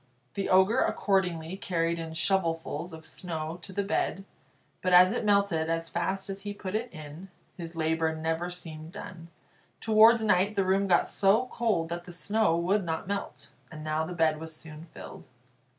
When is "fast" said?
5.89-6.27